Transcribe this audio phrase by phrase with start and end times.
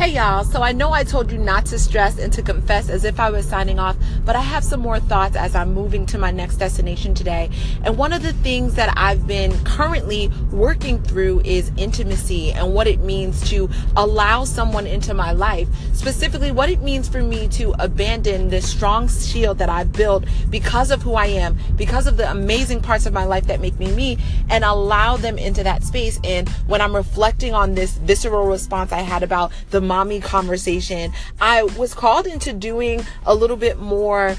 [0.00, 3.04] Hey y'all, so I know I told you not to stress and to confess as
[3.04, 6.16] if I was signing off, but I have some more thoughts as I'm moving to
[6.16, 7.50] my next destination today.
[7.84, 12.86] And one of the things that I've been currently working through is intimacy and what
[12.86, 15.68] it means to allow someone into my life.
[15.92, 20.90] Specifically, what it means for me to abandon this strong shield that I've built because
[20.90, 23.94] of who I am, because of the amazing parts of my life that make me
[23.94, 24.16] me,
[24.48, 26.18] and allow them into that space.
[26.24, 31.64] And when I'm reflecting on this visceral response I had about the mommy conversation, I
[31.64, 34.36] was called into doing a little bit more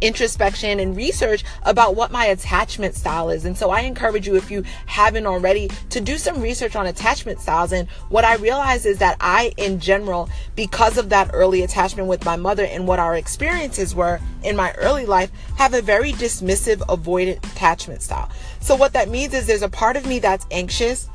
[0.00, 3.44] introspection and research about what my attachment style is.
[3.44, 7.40] And so I encourage you, if you haven't already, to do some research on attachment
[7.40, 7.72] styles.
[7.72, 12.24] And what I realized is that I, in general, because of that early attachment with
[12.24, 16.76] my mother and what our experiences were in my early life, have a very dismissive,
[16.86, 18.30] avoidant attachment style.
[18.60, 21.08] So what that means is there's a part of me that's anxious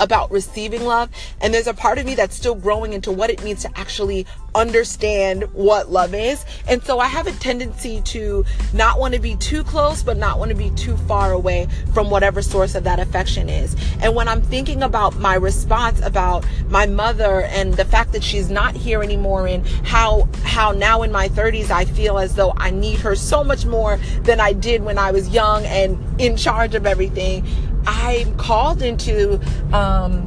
[0.00, 1.10] about receiving love.
[1.40, 4.26] And there's a part of me that's still growing into what it means to actually
[4.54, 6.44] understand what love is.
[6.68, 10.38] And so I have a tendency to not want to be too close, but not
[10.38, 13.76] want to be too far away from whatever source of that affection is.
[14.00, 18.50] And when I'm thinking about my response about my mother and the fact that she's
[18.50, 22.70] not here anymore and how, how now in my 30s I feel as though I
[22.70, 26.74] need her so much more than I did when I was young and in charge
[26.74, 27.46] of everything,
[27.86, 29.40] I'm called into
[29.74, 30.26] um,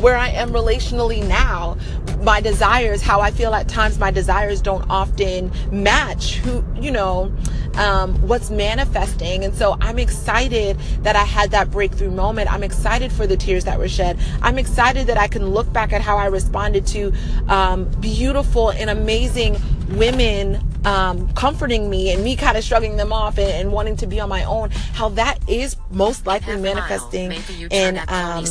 [0.00, 1.76] where I am relationally now.
[2.22, 7.32] My desires, how I feel at times, my desires don't often match who, you know,
[7.76, 9.44] um, what's manifesting.
[9.44, 12.52] And so I'm excited that I had that breakthrough moment.
[12.52, 14.18] I'm excited for the tears that were shed.
[14.42, 17.12] I'm excited that I can look back at how I responded to
[17.48, 19.56] um, beautiful and amazing
[19.90, 24.06] women um, comforting me and me kind of shrugging them off and, and, wanting to
[24.06, 27.32] be on my own, how that is most likely manifesting
[27.70, 28.44] in um,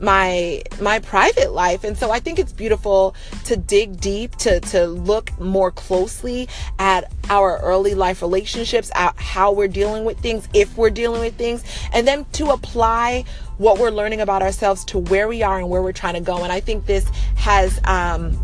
[0.00, 1.84] my my private life.
[1.84, 7.12] And so i think it's beautiful to dig deep to to look more closely at
[7.30, 11.64] our early life relationships at how we're dealing with things if we're dealing with things
[11.92, 13.24] and then to apply
[13.58, 16.44] what we're learning about ourselves to where we are and where we're trying to go.
[16.44, 18.38] And i think this has um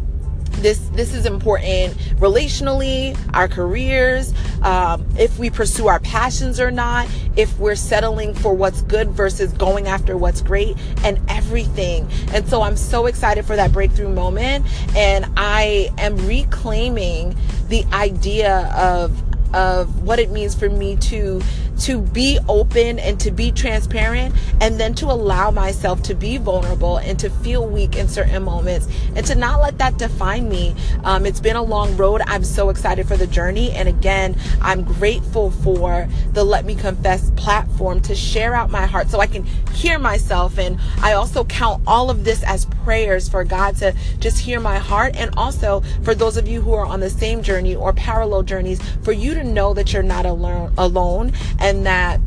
[0.56, 4.32] this this is important relationally our careers
[4.62, 9.52] um, if we pursue our passions or not if we're settling for what's good versus
[9.54, 12.08] going after what's great and everything.
[12.32, 14.66] And so i'm so excited for that breakthrough moment
[14.96, 17.36] and i am reclaiming
[17.68, 19.22] the idea of
[19.54, 21.40] of what it means for me to
[21.80, 26.98] to be open and to be transparent and then to allow myself to be vulnerable
[26.98, 30.74] and to feel weak in certain moments and to not let that define me.
[31.04, 32.22] Um, it's been a long road.
[32.26, 33.72] I'm so excited for the journey.
[33.72, 39.10] And again, I'm grateful for the Let Me Confess platform to share out my heart
[39.10, 40.58] so I can hear myself.
[40.58, 44.78] And I also count all of this as prayers for God to just hear my
[44.78, 45.16] heart.
[45.16, 48.80] And also for those of you who are on the same journey or parallel journeys,
[49.02, 52.20] for you to know that you're not alone, alone and that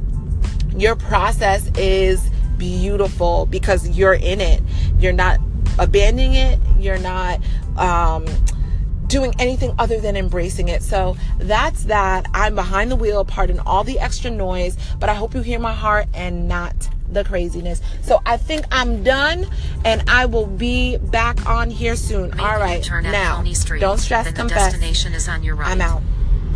[0.76, 4.62] your process is beautiful because you're in it.
[5.00, 5.40] You're not
[5.80, 6.60] abandoning it.
[6.78, 7.40] You're not,
[7.78, 8.26] um,
[9.08, 10.84] doing anything other than embracing it.
[10.84, 12.28] So that's that.
[12.34, 15.74] I'm behind the wheel, pardon all the extra noise, but I hope you hear my
[15.74, 17.82] heart and not the craziness.
[18.02, 19.48] So I think I'm done
[19.86, 22.38] and I will be back on here soon.
[22.40, 22.88] All right.
[23.04, 23.44] Now,
[23.80, 24.74] don't stress, confess.
[24.74, 25.70] destination is on your right.
[25.70, 26.02] I'm out.